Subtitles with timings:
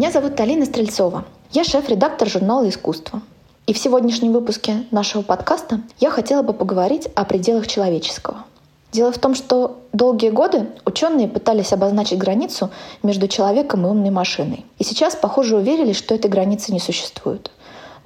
[0.00, 1.26] Меня зовут Алина Стрельцова.
[1.52, 3.20] Я шеф-редактор журнала «Искусство».
[3.66, 8.46] И в сегодняшнем выпуске нашего подкаста я хотела бы поговорить о пределах человеческого.
[8.92, 12.70] Дело в том, что долгие годы ученые пытались обозначить границу
[13.02, 14.64] между человеком и умной машиной.
[14.78, 17.50] И сейчас, похоже, уверили, что этой границы не существует.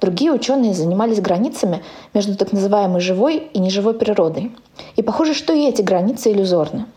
[0.01, 1.81] Другие ученые занимались границами
[2.13, 4.53] между так называемой живой и неживой природой.
[4.97, 6.87] И похоже, что и эти границы иллюзорны.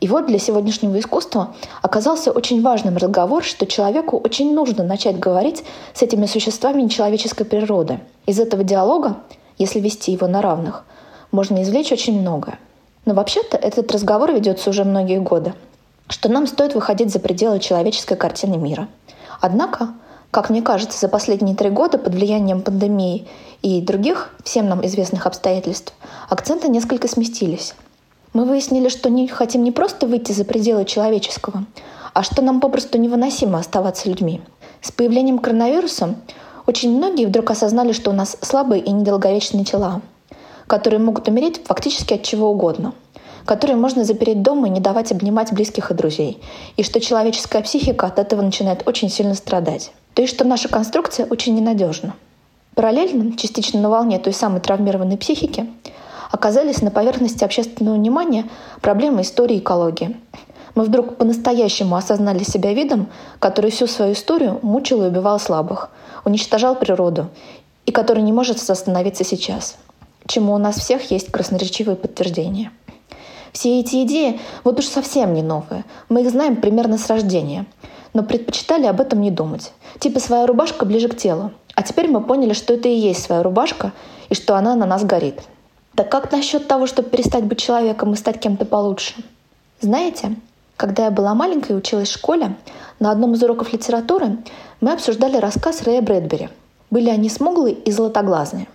[0.00, 5.62] И вот для сегодняшнего искусства оказался очень важным разговор, что человеку очень нужно начать говорить
[5.92, 8.00] с этими существами нечеловеческой природы.
[8.24, 9.18] Из этого диалога,
[9.58, 10.84] если вести его на равных,
[11.32, 12.58] можно извлечь очень многое.
[13.04, 15.52] Но вообще-то этот разговор ведется уже многие годы,
[16.08, 18.88] что нам стоит выходить за пределы человеческой картины мира.
[19.40, 19.90] Однако,
[20.30, 23.28] как мне кажется, за последние три года под влиянием пандемии
[23.60, 25.92] и других всем нам известных обстоятельств
[26.28, 27.74] акценты несколько сместились.
[28.32, 31.64] Мы выяснили, что не хотим не просто выйти за пределы человеческого,
[32.14, 34.40] а что нам попросту невыносимо оставаться людьми.
[34.80, 36.14] С появлением коронавируса
[36.66, 40.00] очень многие вдруг осознали, что у нас слабые и недолговечные тела,
[40.68, 42.94] которые могут умереть фактически от чего угодно,
[43.46, 46.40] которые можно запереть дома и не давать обнимать близких и друзей,
[46.76, 49.90] и что человеческая психика от этого начинает очень сильно страдать.
[50.14, 52.14] То есть, что наша конструкция очень ненадежна.
[52.76, 55.66] Параллельно, частично на волне той самой травмированной психики,
[56.30, 58.48] оказались на поверхности общественного внимания
[58.80, 60.16] проблемы истории экологии.
[60.74, 65.90] Мы вдруг по-настоящему осознали себя видом, который всю свою историю мучил и убивал слабых,
[66.24, 67.28] уничтожал природу
[67.86, 69.76] и который не может остановиться сейчас,
[70.26, 72.70] чему у нас всех есть красноречивые подтверждения.
[73.52, 75.84] Все эти идеи вот уж совсем не новые.
[76.08, 77.66] Мы их знаем примерно с рождения,
[78.14, 79.72] но предпочитали об этом не думать.
[79.98, 81.50] Типа своя рубашка ближе к телу.
[81.74, 83.92] А теперь мы поняли, что это и есть своя рубашка,
[84.28, 85.40] и что она на нас горит.
[85.94, 89.14] Так как насчет того, чтобы перестать быть человеком и стать кем-то получше?
[89.80, 90.36] Знаете,
[90.76, 92.56] когда я была маленькой и училась в школе,
[93.00, 94.38] на одном из уроков литературы
[94.80, 96.48] мы обсуждали рассказ Рэя Брэдбери.
[96.90, 98.66] Были они смуглые и золотоглазые.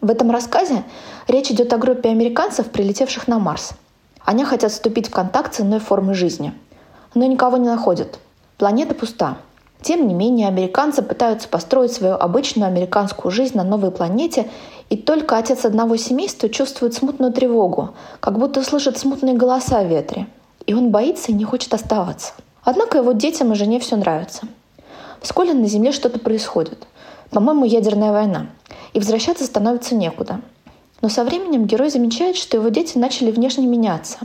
[0.00, 0.84] В этом рассказе
[1.28, 3.72] речь идет о группе американцев, прилетевших на Марс.
[4.24, 6.54] Они хотят вступить в контакт с иной формой жизни,
[7.14, 8.18] но никого не находят.
[8.56, 9.36] Планета пуста.
[9.82, 14.48] Тем не менее, американцы пытаются построить свою обычную американскую жизнь на новой планете
[14.90, 17.90] и только отец одного семейства чувствует смутную тревогу,
[18.20, 20.28] как будто слышит смутные голоса в ветре.
[20.66, 22.34] И он боится и не хочет оставаться.
[22.62, 24.46] Однако его детям и жене все нравится.
[25.20, 26.86] Вскоре на Земле что-то происходит.
[27.30, 28.46] По-моему, ядерная война.
[28.92, 30.40] И возвращаться становится некуда.
[31.00, 34.18] Но со временем герой замечает, что его дети начали внешне меняться.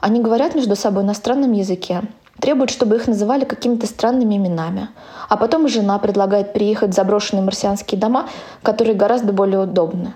[0.00, 2.02] Они говорят между собой на странном языке,
[2.42, 4.88] требуют, чтобы их называли какими-то странными именами.
[5.28, 8.28] А потом жена предлагает приехать в заброшенные марсианские дома,
[8.62, 10.12] которые гораздо более удобны.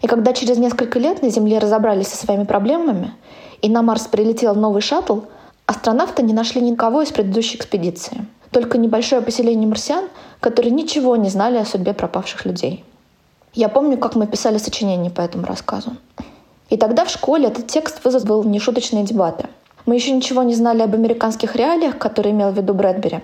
[0.00, 3.12] И когда через несколько лет на Земле разобрались со своими проблемами,
[3.60, 5.20] и на Марс прилетел новый шаттл,
[5.66, 8.24] астронавты не нашли никого из предыдущей экспедиции.
[8.52, 10.04] Только небольшое поселение марсиан,
[10.38, 12.84] которые ничего не знали о судьбе пропавших людей.
[13.52, 15.96] Я помню, как мы писали сочинение по этому рассказу.
[16.70, 19.48] И тогда в школе этот текст вызвал нешуточные дебаты–
[19.86, 23.20] мы еще ничего не знали об американских реалиях, которые имел в виду Брэдбери,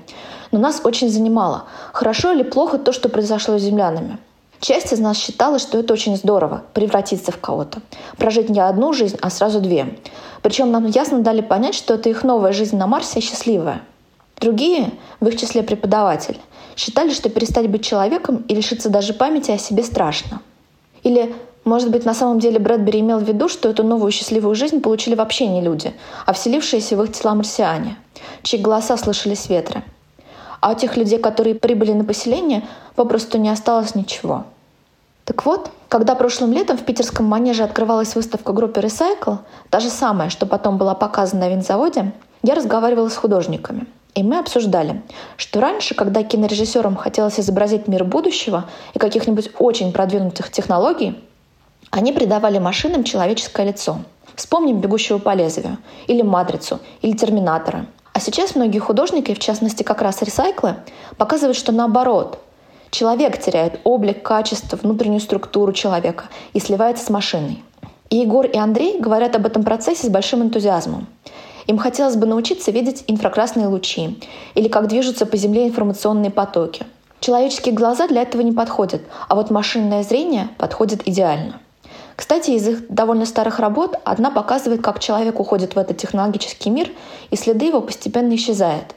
[0.50, 4.19] но нас очень занимало, хорошо или плохо то, что произошло с землянами.
[4.60, 7.81] Часть из нас считала, что это очень здорово– превратиться в кого-то.
[8.19, 9.97] Прожить не одну жизнь, а сразу две.
[10.43, 13.81] Причем нам ясно дали понять, что это их новая жизнь на Марсе счастливая.
[14.38, 16.38] Другие, в их числе преподаватель,
[16.77, 20.42] считали, что перестать быть человеком и лишиться даже памяти о себе страшно.
[21.03, 21.34] Или
[21.71, 25.15] может быть, на самом деле Брэдбери имел в виду, что эту новую счастливую жизнь получили
[25.15, 25.95] вообще не люди,
[26.27, 27.97] а вселившиеся в их тела марсиане,
[28.43, 29.85] чьи голоса слышали с ветра.
[30.61, 32.67] А у тех людей, которые прибыли на поселение,
[32.97, 34.47] попросту не осталось ничего.
[35.25, 39.39] Так вот, когда прошлым летом в питерском манеже открывалась выставка группы Recycle,
[39.71, 43.87] та же самая, что потом была показана на винзаводе, я разговаривала с художниками.
[44.17, 45.03] И мы обсуждали,
[45.37, 51.16] что раньше, когда кинорежиссерам хотелось изобразить мир будущего и каких-нибудь очень продвинутых технологий,
[51.91, 53.98] они придавали машинам человеческое лицо.
[54.37, 57.87] Вспомним «Бегущего по лезвию», или «Матрицу», или «Терминатора».
[58.13, 60.77] А сейчас многие художники, в частности как раз ресайклы,
[61.16, 62.39] показывают, что наоборот.
[62.91, 67.63] Человек теряет облик, качество, внутреннюю структуру человека и сливается с машиной.
[68.09, 71.07] И Егор и Андрей говорят об этом процессе с большим энтузиазмом.
[71.66, 74.19] Им хотелось бы научиться видеть инфракрасные лучи
[74.54, 76.84] или как движутся по Земле информационные потоки.
[77.21, 81.60] Человеческие глаза для этого не подходят, а вот машинное зрение подходит идеально.
[82.21, 86.91] Кстати, из их довольно старых работ одна показывает, как человек уходит в этот технологический мир,
[87.31, 88.95] и следы его постепенно исчезают,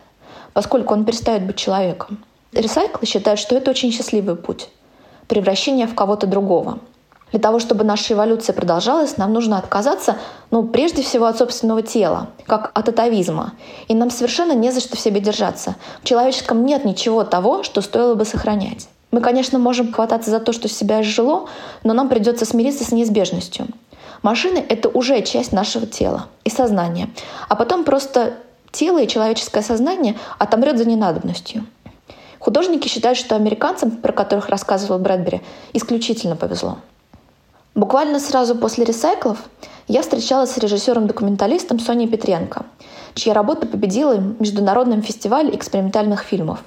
[0.51, 2.21] поскольку он перестает быть человеком.
[2.51, 4.67] Ресайклы считают, что это очень счастливый путь—
[5.29, 6.79] превращение в кого-то другого.
[7.31, 10.17] Для того, чтобы наша эволюция продолжалась, нам нужно отказаться,
[10.51, 13.53] ну, прежде всего от собственного тела, как от атовизма.
[13.87, 15.77] И нам совершенно не за что в себе держаться.
[16.01, 18.89] В человеческом нет ничего того, что стоило бы сохранять.
[19.13, 21.47] Мы, конечно, можем хвататься за то, что себя изжило,
[21.83, 23.67] но нам придется смириться с неизбежностью.
[24.23, 27.11] Машины— это уже часть нашего тела и сознания.
[27.47, 28.33] А потом просто
[28.71, 31.63] тело и человеческое сознание отомрет за ненадобностью.
[32.39, 35.41] Художники считают, что американцам, про которых рассказывал Брэдбери,
[35.73, 36.79] исключительно повезло.
[37.75, 39.37] Буквально сразу после ресайклов
[39.87, 42.65] я встречалась с режиссером-документалистом Соней Петренко,
[43.13, 46.63] чья работа победила в Международном фестивале экспериментальных фильмов.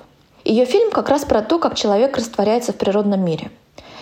[0.47, 3.51] Ее фильм как раз про то, как человек растворяется в природном мире.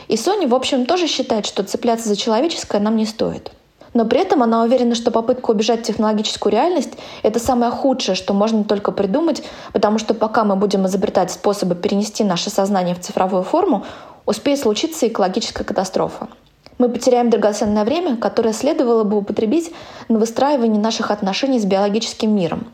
[0.09, 3.51] И Соня, в общем, тоже считает, что цепляться за человеческое нам не стоит.
[3.95, 6.93] Но при этом она уверена, что попытка убежать технологическую реальность—
[7.23, 9.43] это самое худшее, что можно только придумать,
[9.73, 13.87] потому что пока мы будем изобретать способы перенести наше сознание в цифровую форму,
[14.27, 16.29] успеет случиться экологическая катастрофа.
[16.77, 19.73] Мы потеряем драгоценное время, которое следовало бы употребить
[20.09, 22.67] на выстраивание наших отношений с биологическим миром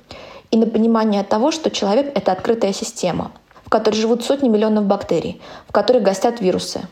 [0.50, 3.30] и на понимание того, что человек— это открытая система,
[3.70, 6.82] в которой живут сотни миллионов бактерий, в которой гостят вирусы,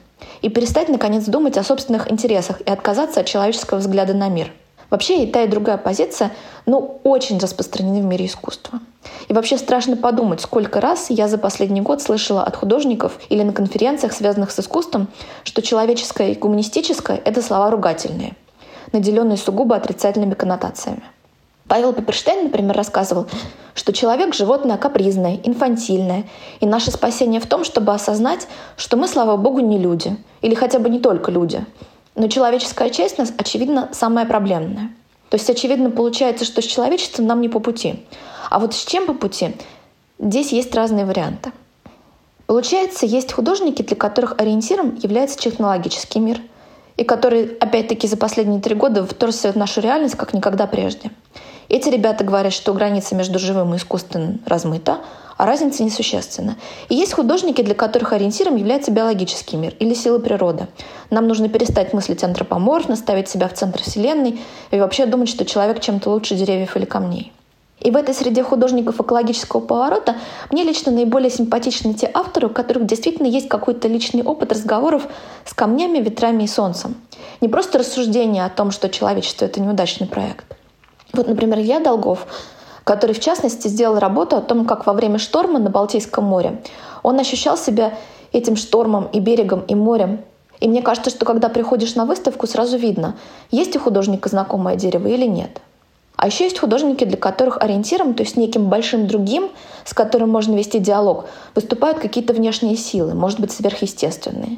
[0.42, 4.52] и перестать, наконец, думать о собственных интересах и отказаться от человеческого взгляда на мир—
[4.90, 6.32] Вообще и та, и другая позиция,
[6.64, 8.80] ну, очень распространены в мире искусства.
[9.28, 13.52] И вообще страшно подумать, сколько раз я за последний год слышала от художников или на
[13.52, 15.08] конференциях, связанных с искусством,
[15.44, 18.34] что человеческое и гуманистическое— это слова ругательные,
[18.92, 21.02] наделенные сугубо отрицательными коннотациями.
[21.68, 23.26] Павел Паперштейн, например, рассказывал,
[23.74, 26.24] что человек— животное капризное, инфантильное,
[26.60, 30.78] и наше спасение в том, чтобы осознать, что мы, слава богу, не люди, или хотя
[30.78, 31.64] бы не только люди,
[32.14, 34.90] но человеческая часть у нас, очевидно, самая проблемная.
[35.28, 38.02] То есть, очевидно, получается, что с человечеством нам не по пути.
[38.50, 39.54] А вот с чем по пути?
[40.18, 41.52] Здесь есть разные варианты.
[42.46, 46.40] Получается, есть художники, для которых ориентиром является технологический мир,
[46.96, 51.10] и которые, опять-таки, за последние три года вторгся в нашу реальность как никогда прежде.
[51.68, 55.00] Эти ребята говорят, что граница между живым и искусственным размыта,
[55.36, 56.56] а разница несущественна.
[56.88, 60.66] И есть художники, для которых ориентиром является биологический мир или силы природы.
[61.10, 65.80] Нам нужно перестать мыслить антропоморфно, ставить себя в центр Вселенной и вообще думать, что человек
[65.80, 67.32] чем-то лучше деревьев или камней.
[67.80, 70.16] И в этой среде художников экологического поворота
[70.50, 75.06] мне лично наиболее симпатичны те авторы, у которых действительно есть какой-то личный опыт разговоров
[75.44, 76.96] с камнями, ветрами и солнцем.
[77.40, 80.57] Не просто рассуждение о том, что человечество— это неудачный проект.
[81.12, 82.26] Вот, например, я Долгов
[82.88, 86.62] который, в частности, сделал работу о том, как во время шторма на Балтийском море
[87.02, 87.92] он ощущал себя
[88.32, 90.20] этим штормом и берегом, и морем.
[90.58, 93.16] И мне кажется, что когда приходишь на выставку, сразу видно,
[93.50, 95.60] есть у художника знакомое дерево или нет.
[96.16, 99.50] А еще есть художники, для которых ориентиром, то есть неким большим другим,
[99.84, 104.56] с которым можно вести диалог, выступают какие-то внешние силы, может быть, сверхъестественные.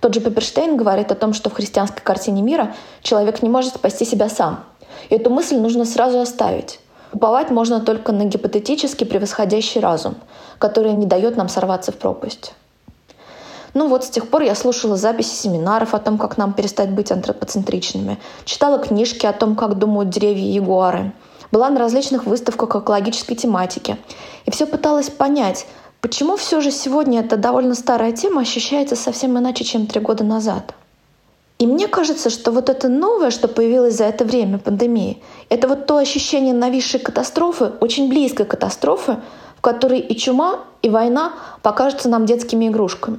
[0.00, 4.04] Тот же Пепперштейн говорит о том, что в христианской картине мира человек не может спасти
[4.04, 4.64] себя сам.
[5.10, 6.80] Эту мысль нужно сразу оставить.
[7.12, 10.16] Уповать можно только на гипотетически превосходящий разум,
[10.58, 12.54] который не дает нам сорваться в пропасть.
[13.74, 17.10] Ну вот с тех пор я слушала записи семинаров о том, как нам перестать быть
[17.10, 21.12] антропоцентричными, читала книжки о том, как думают деревья и ягуары,
[21.50, 23.96] была на различных выставках экологической тематики
[24.44, 25.66] и все пыталась понять,
[26.00, 30.74] почему все же сегодня эта довольно старая тема ощущается совсем иначе, чем три года назад–
[31.62, 35.86] и мне кажется, что вот это новое, что появилось за это время пандемии, это вот
[35.86, 39.18] то ощущение нависшей катастрофы, очень близкой катастрофы,
[39.58, 43.18] в которой и чума, и война покажутся нам детскими игрушками.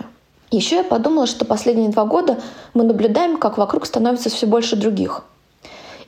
[0.52, 2.38] Еще я подумала, что последние два года
[2.74, 5.24] мы наблюдаем, как вокруг становится все больше других.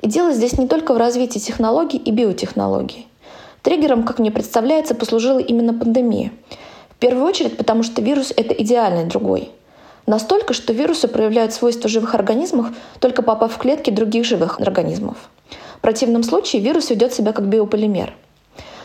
[0.01, 3.07] И дело здесь не только в развитии технологий и биотехнологий.
[3.61, 6.33] Триггером, как мне представляется, послужила именно пандемия.
[6.89, 9.51] В первую очередь, потому что вирус— это идеальный другой—
[10.05, 12.67] Настолько, что вирусы проявляют свойства живых организмов,
[12.99, 15.17] только попав в клетки других живых организмов.
[15.77, 18.13] В противном случае вирус ведет себя как биополимер.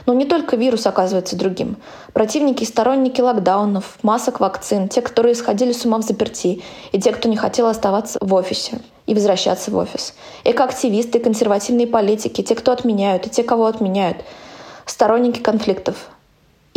[0.06, 1.76] Но не только вирус оказывается другим.
[2.14, 6.62] Противники и сторонники локдаунов, масок вакцин, те, которые сходили с ума в заперти,
[6.92, 10.14] и те, кто не хотел оставаться в офисе и возвращаться в офис.
[10.44, 14.18] Экоактивисты, консервативные политики, те, кто отменяют, и те, кого отменяют.
[14.86, 15.96] Сторонники конфликтов,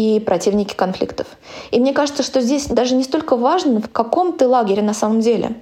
[0.03, 1.27] и противники конфликтов.
[1.72, 5.22] И мне кажется, что здесь даже не столько важно, в каком ты лагере на самом
[5.22, 5.55] деле.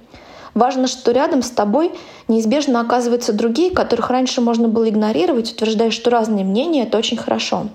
[0.54, 1.92] Важно, что рядом с тобой
[2.28, 7.68] неизбежно оказываются другие, которых раньше можно было игнорировать, утверждая, что разные мнения— это очень хорошо.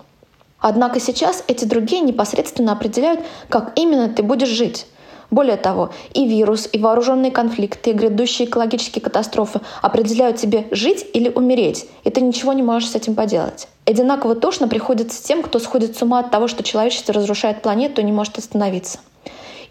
[0.60, 4.88] Однако сейчас эти другие непосредственно определяют, как именно ты будешь жить.
[5.30, 11.30] Более того, и вирус, и вооруженные конфликты, и грядущие экологические катастрофы определяют тебе жить или
[11.30, 13.68] умереть, и ты ничего не можешь с этим поделать.
[13.86, 18.06] Одинаково тошно приходится тем, кто сходит с ума от того, что человечество разрушает планету и
[18.06, 19.00] не может остановиться.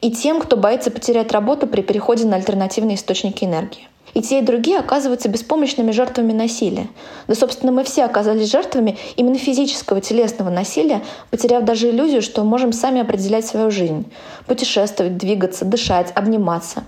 [0.02, 3.88] и тем, кто боится потерять работу при переходе на альтернативные источники энергии.
[4.16, 6.88] И те, и другие оказываются беспомощными жертвами насилия.
[7.28, 12.72] Да, собственно, мы все оказались жертвами именно физического, телесного насилия, потеряв даже иллюзию, что можем
[12.72, 14.10] сами определять свою жизнь.
[14.46, 16.84] Путешествовать, двигаться, дышать, обниматься.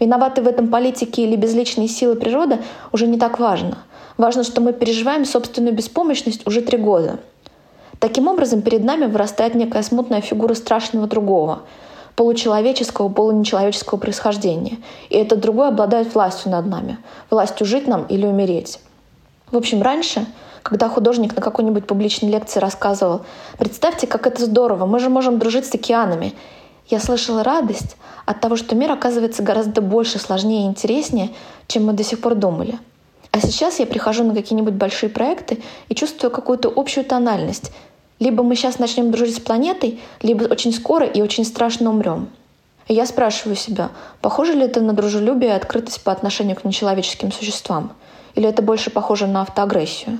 [0.00, 2.60] Виноваты в этом политики или безличные силы природы
[2.92, 3.76] уже не так важно.
[4.16, 7.18] Важно, что мы переживаем собственную беспомощность уже три года.
[7.98, 11.60] Таким образом, перед нами вырастает некая смутная фигура страшного другого—
[12.20, 14.76] получеловеческого, полунечеловеческого происхождения.
[15.08, 16.98] И этот другой обладает властью над нами,
[17.30, 18.78] властью жить нам или умереть.
[19.50, 20.26] В общем, раньше,
[20.62, 23.22] когда художник на какой-нибудь публичной лекции рассказывал,
[23.56, 26.34] представьте, как это здорово, мы же можем дружить с океанами,
[26.88, 27.96] я слышала радость
[28.26, 31.30] от того, что мир оказывается гораздо больше, сложнее и интереснее,
[31.68, 32.78] чем мы до сих пор думали.
[33.30, 37.72] А сейчас я прихожу на какие-нибудь большие проекты и чувствую какую-то общую тональность,
[38.20, 42.28] либо мы сейчас начнем дружить с планетой, либо очень скоро и очень страшно умрем.
[42.86, 47.32] И я спрашиваю себя, похоже ли это на дружелюбие и открытость по отношению к нечеловеческим
[47.32, 47.94] существам?
[48.34, 50.18] Или это больше похоже на автоагрессию?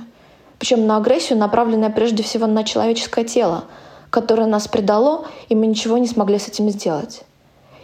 [0.57, 3.65] Причем на агрессию, направленную прежде всего на человеческое тело,
[4.09, 7.21] которое нас предало, и мы ничего не смогли с этим сделать.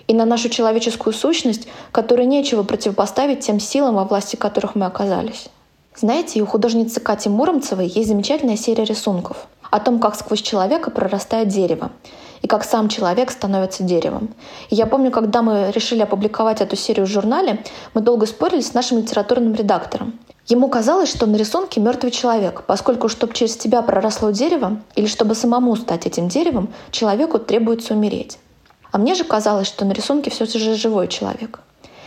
[0.08, 5.48] И на нашу человеческую сущность, которой нечего противопоставить тем силам, во власти которых мы оказались.
[5.96, 11.48] Знаете, у художницы Кати Муромцевой есть замечательная серия рисунков— о том, как сквозь человека прорастает
[11.48, 11.92] дерево
[12.42, 14.34] и как сам человек становится деревом.
[14.70, 18.74] И я помню, когда мы решили опубликовать эту серию в журнале, мы долго спорили с
[18.74, 20.20] нашим литературным редактором.
[20.48, 25.36] Ему казалось, что на рисунке мертвый человек, поскольку, чтобы через тебя проросло дерево, или чтобы
[25.36, 28.40] самому стать этим деревом, человеку требуется умереть.
[28.92, 31.60] А мне же казалось, что на рисунке все же живой человек.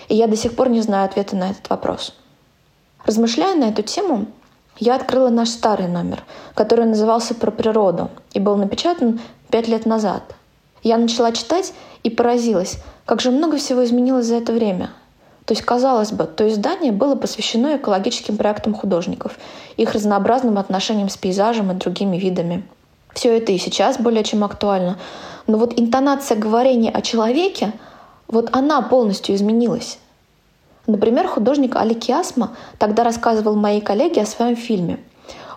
[0.09, 2.15] И я до сих пор не знаю ответа на этот вопрос.
[3.05, 4.27] Размышляя на эту тему,
[4.81, 9.21] я открыла наш старый номер, который назывался «Про природу» и был напечатан
[9.51, 10.23] пять лет назад.
[10.83, 14.91] Я начала читать и поразилась, как же много всего изменилось за это время.
[15.45, 19.39] То есть, казалось бы, то издание было посвящено экологическим проектам художников,
[19.77, 22.67] их разнообразным отношениям с пейзажем и другими видами.
[23.13, 24.97] Все это и сейчас более чем актуально.
[25.47, 27.73] Но вот интонация говорения о человеке,
[28.29, 29.99] вот она полностью изменилась.
[30.87, 34.99] Например, художник Али Киасма тогда рассказывал моей коллеге о своем фильме.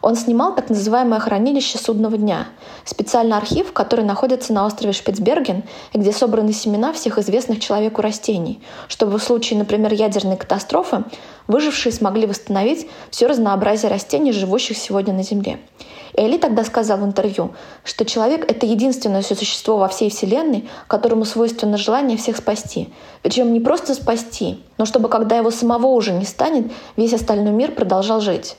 [0.03, 2.47] Он снимал так называемое хранилище судного дня,
[2.83, 5.63] специальный архив, который находится на острове Шпицберген
[5.93, 11.05] и где собраны семена всех известных человеку растений, чтобы в случае, например, ядерной катастрофы
[11.47, 15.59] выжившие смогли восстановить все разнообразие растений, живущих сегодня на Земле.
[16.15, 17.51] Эли тогда сказал в интервью,
[17.84, 22.93] что человек— это единственное существо во всей Вселенной, которому свойственно желание всех спасти.
[23.24, 27.72] Причем не просто спасти, но чтобы, когда его самого уже не станет, весь остальной мир
[27.72, 28.58] продолжал жить.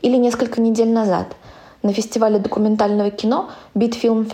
[0.00, 1.36] Или несколько недель назад
[1.82, 4.26] на фестивале документального кино Beat Film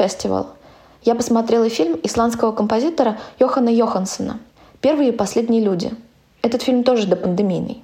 [1.05, 4.39] я посмотрела фильм исландского композитора Йохана Йохансона
[4.81, 5.93] «Первые и последние люди».
[6.41, 7.84] Этот фильм тоже допандемийный.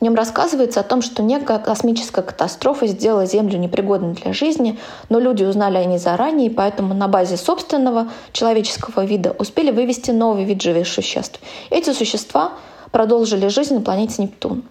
[0.00, 4.78] В нем рассказывается о том, что некая космическая катастрофа сделала Землю непригодной для жизни,
[5.10, 10.10] но люди узнали о ней заранее, и поэтому на базе собственного человеческого вида успели вывести
[10.10, 11.38] новый вид живых существ.
[11.68, 12.52] Эти существа
[12.92, 14.62] продолжили жизнь на планете Нептун.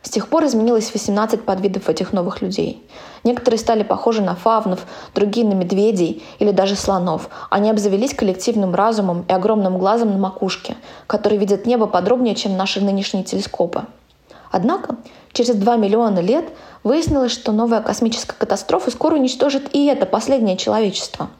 [0.00, 2.82] С тех пор изменилось 18 подвидов этих новых людей.
[3.22, 7.28] Некоторые стали похожи на фавнов, другие на медведей или даже слонов.
[7.50, 12.80] Они обзавелись коллективным разумом и огромным глазом на макушке, который видит небо подробнее, чем наши
[12.80, 13.82] нынешние телескопы.
[14.50, 14.96] Однако
[15.32, 16.44] через 2 миллиона лет
[16.82, 21.30] выяснилось, что новая космическая катастрофа скоро уничтожит и это последнее человечество.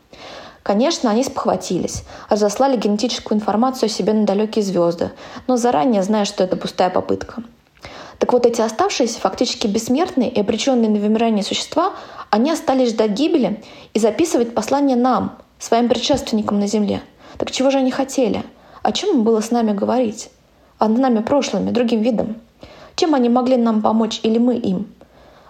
[0.62, 5.10] Конечно, они спохватились, разослали генетическую информацию о себе на далекие звезды,
[5.46, 7.42] но заранее зная, что это пустая попытка.
[8.18, 11.94] Так вот, эти оставшиеся, фактически бессмертные и обреченные на вымирание существа,
[12.28, 13.64] они остались ждать гибели
[13.94, 17.00] и записывать послание нам, своим предшественникам на Земле.
[17.38, 18.44] Так чего же они хотели?
[18.82, 20.30] О чем им было с нами говорить?
[20.78, 22.36] О нами прошлыми, другим видом?
[23.00, 24.86] Чем они могли нам помочь или мы им?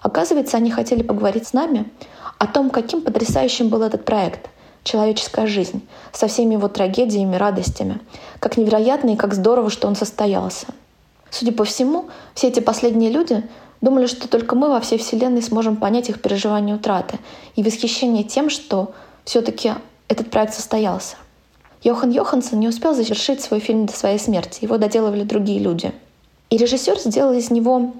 [0.03, 1.91] Оказывается, они хотели поговорить с нами
[2.39, 4.49] о том, каким потрясающим был этот проект
[4.85, 7.99] «Человеческая жизнь» со всеми его трагедиями, радостями.
[8.39, 10.69] Как невероятно и как здорово, что он состоялся.
[11.31, 12.05] Судя по всему,
[12.35, 13.43] все эти последние люди
[13.81, 17.19] думали, что только мы во всей Вселенной сможем понять их переживания утраты
[17.57, 18.93] и восхищение тем, что
[19.25, 19.73] все-таки
[20.07, 21.17] этот проект состоялся.
[21.83, 25.93] Йохан Йоханссон не успел завершить свой фильм до своей смерти, его доделывали другие люди—
[26.51, 27.93] и режиссер сделал из него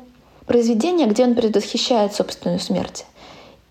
[0.47, 3.07] произведение, где он предвосхищает собственную смерть.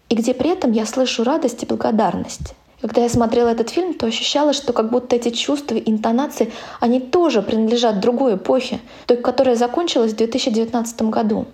[0.07, 2.55] И где при этом я слышу радость и благодарность.
[2.81, 7.01] Когда я смотрела этот фильм, то ощущала, что как будто эти чувства и интонации, они
[7.01, 11.45] тоже принадлежат другой эпохе, той, которая закончилась в 2019 году.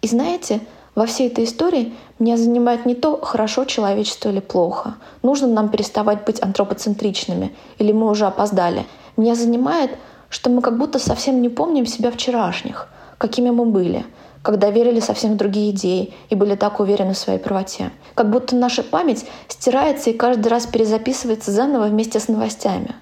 [0.00, 0.60] И знаете,
[0.96, 4.94] Во всей этой истории меня занимает не то, хорошо человечество или плохо.
[5.22, 8.86] Нужно нам переставать быть антропоцентричными, или мы уже опоздали.
[9.18, 9.90] Меня занимает,
[10.28, 14.04] что мы как будто совсем не помним себя вчерашних, какими мы были,
[14.42, 17.90] когда верили совсем в другие идеи и были так уверены в своей правоте.
[18.14, 22.94] Как будто наша память стирается и каждый раз перезаписывается заново вместе с новостями.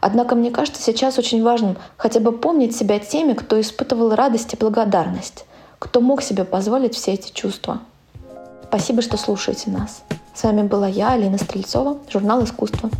[0.00, 4.56] Однако мне кажется сейчас очень важным хотя бы помнить себя теми, кто испытывал радость и
[4.56, 5.44] благодарность,
[5.78, 7.80] кто мог себе позволить все эти чувства.
[8.68, 10.02] Спасибо, что слушаете нас.
[10.34, 12.90] С вами была я, Алина Стрельцова, журнал «Искусство».